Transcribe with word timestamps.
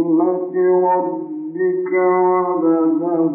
برحمة 0.00 0.54
ربك 0.94 1.92
وبده 2.56 3.34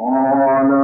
قال 0.00 0.83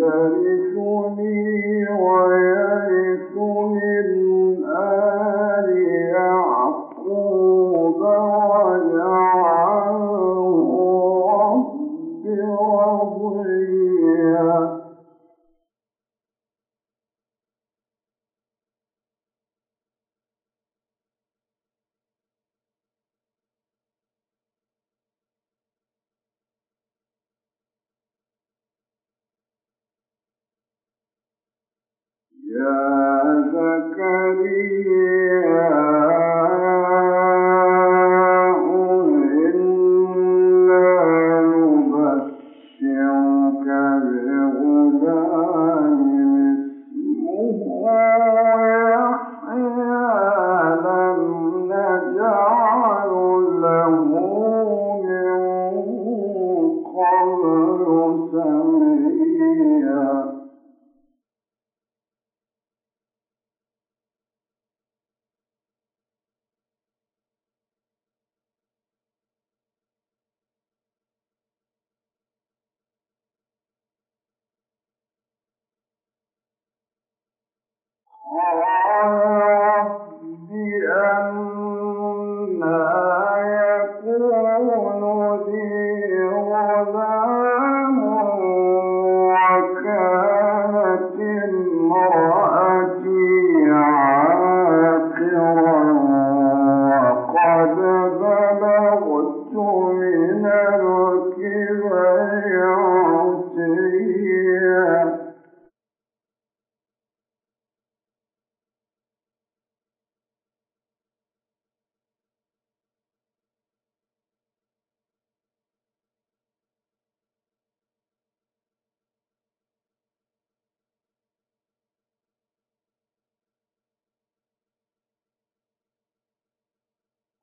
يرثني 0.00 1.88
ويرث 2.04 3.34
من 3.36 4.64
آل 4.76 5.39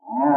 Oh, 0.10 0.37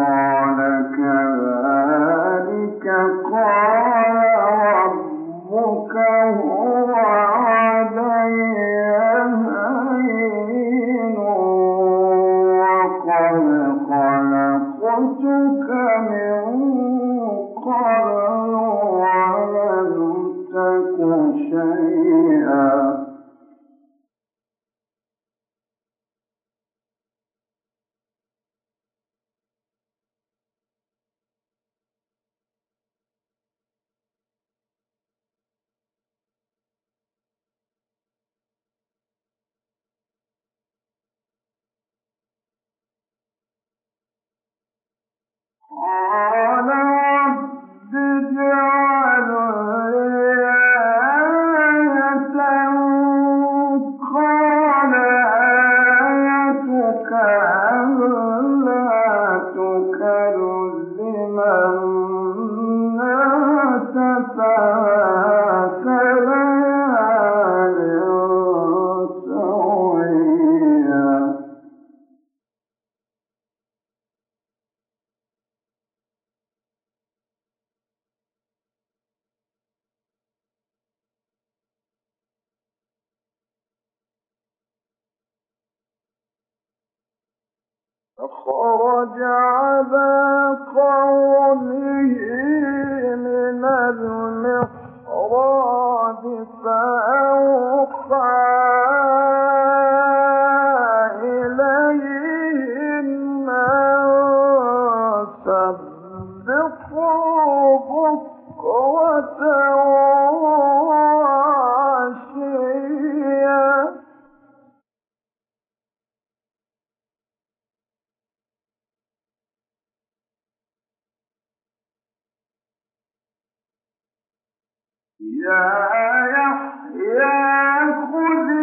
يا 125.39 125.89
يحيى 126.37 127.95
خذ 128.13 128.60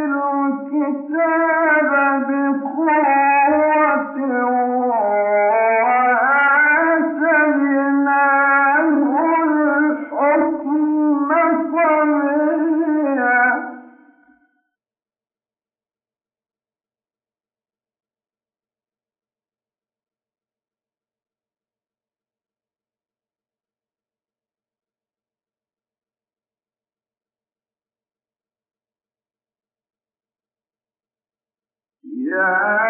جاء 32.37 32.86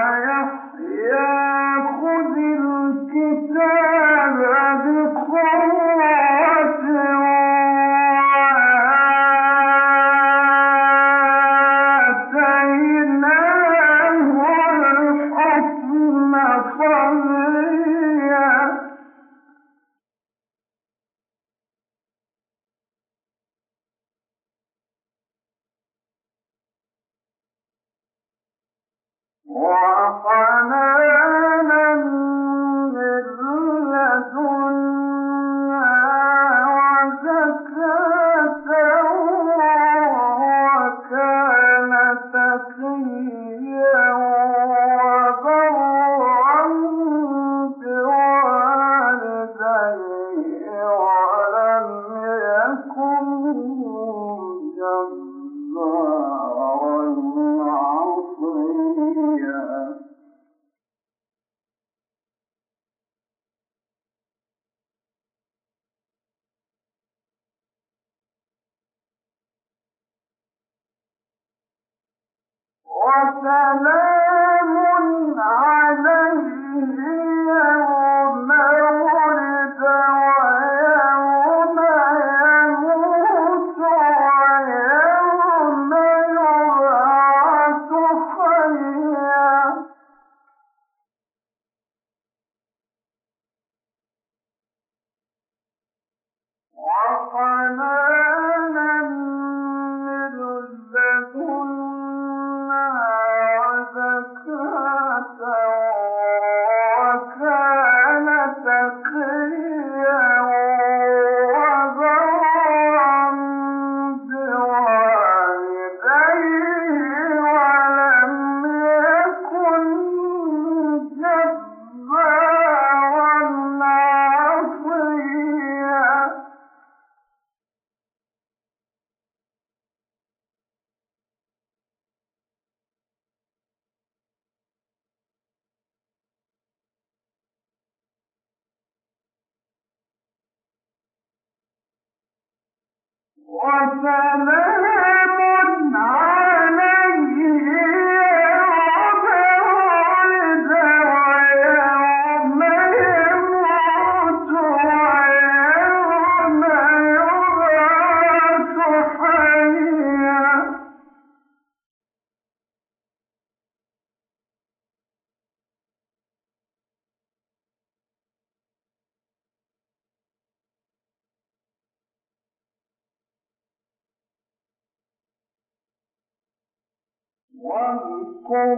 واذكر 177.68 178.78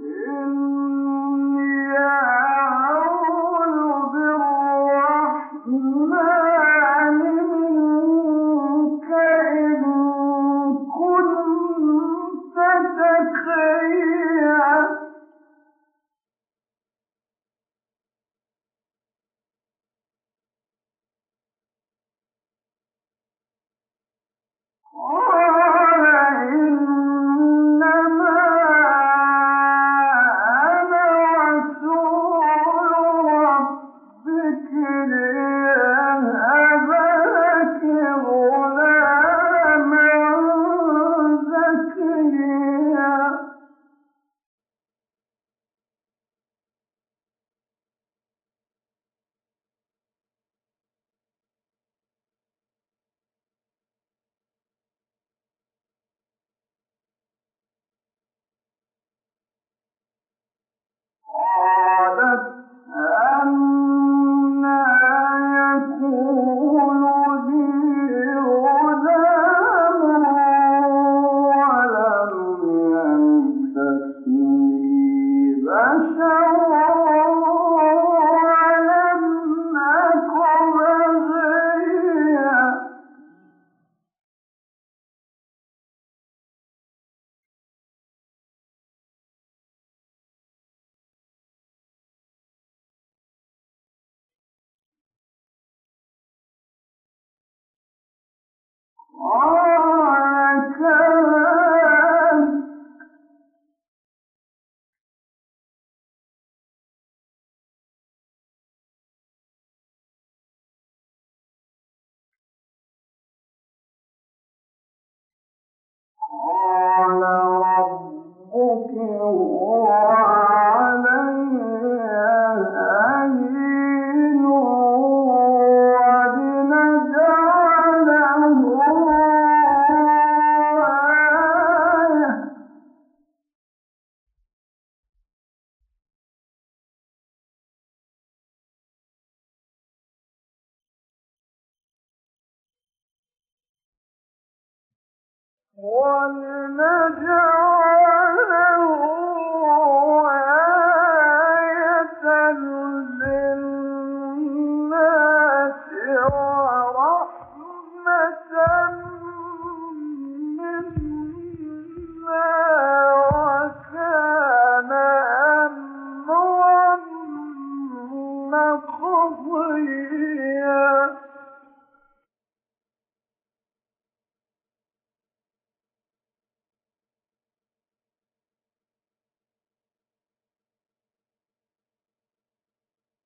إن 0.00 0.69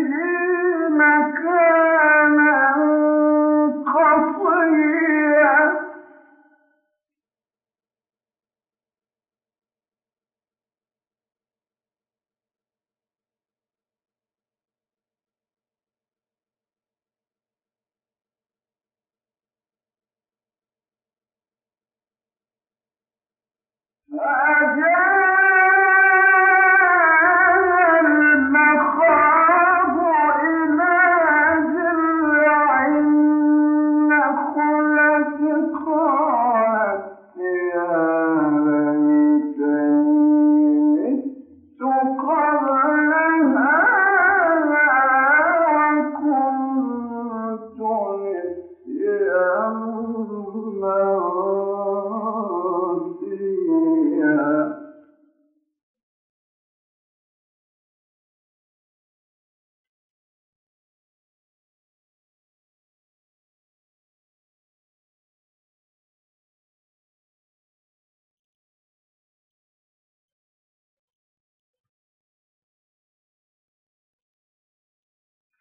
مكانا 1.00 1.95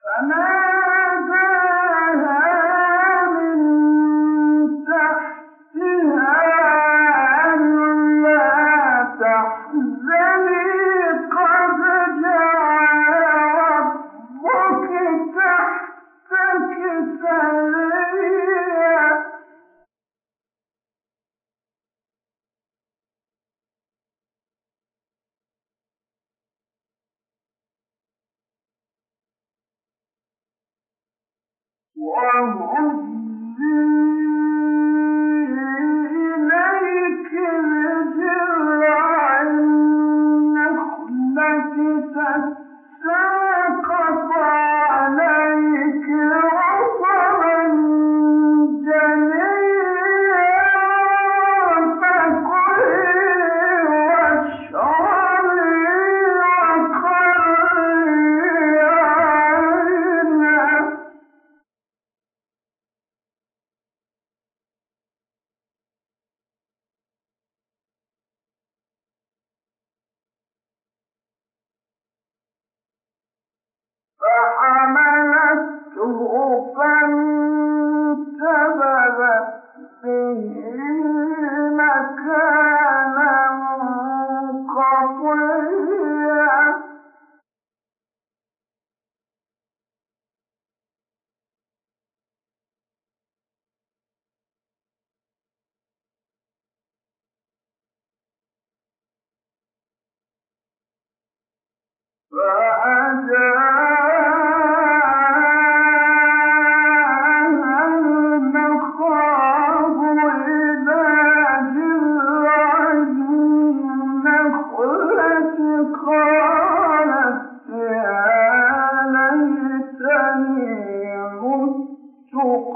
فما 0.06 0.75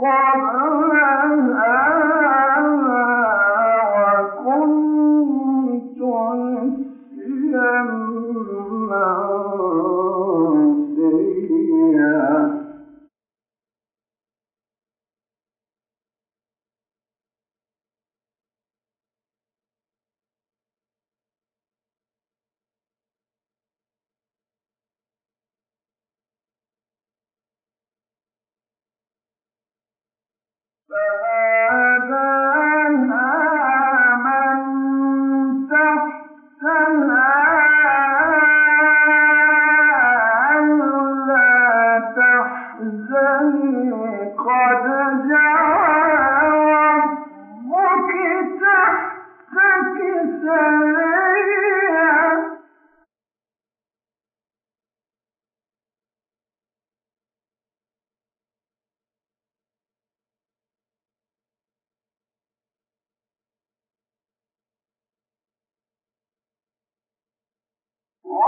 Allah. 0.09 0.88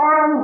arms 0.02 0.42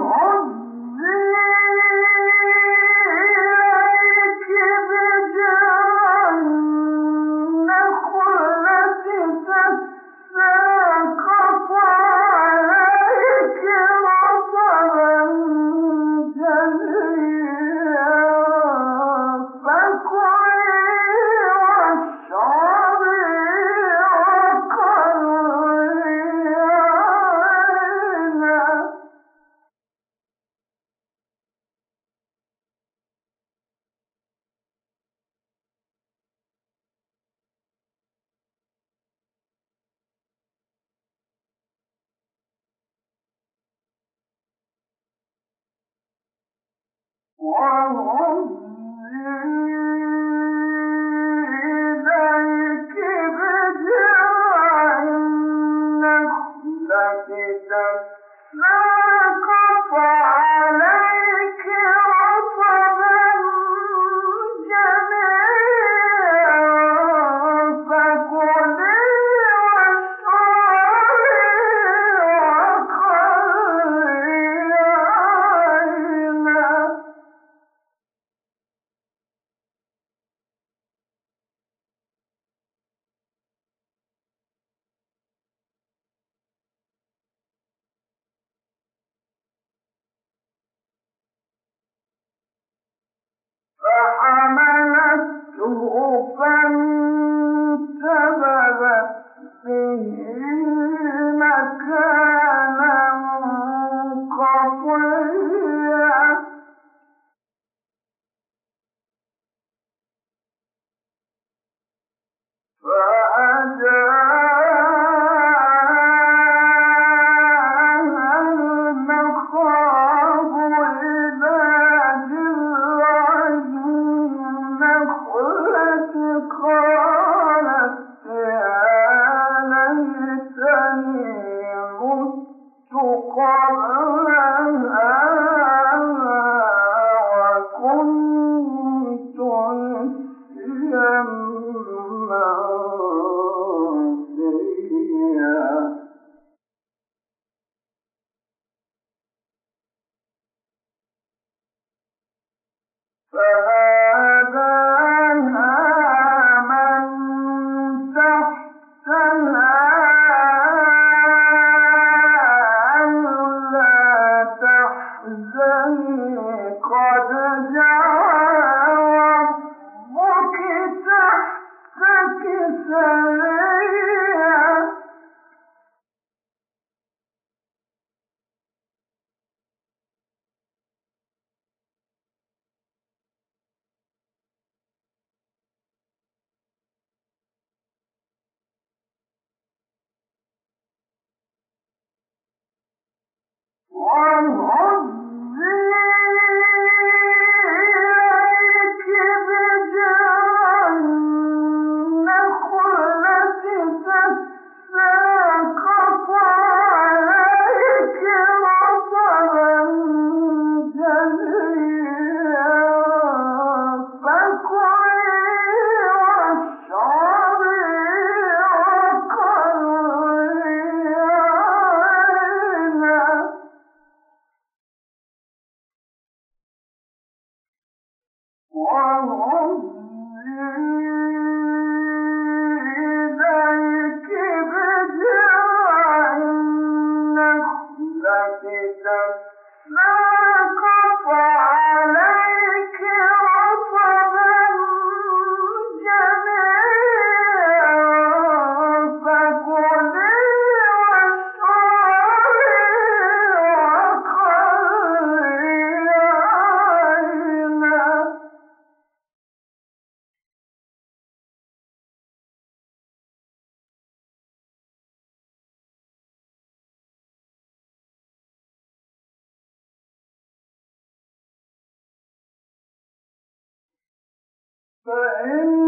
وإن 275.49 275.88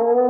الله 0.00 0.29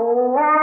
الله 0.00 0.55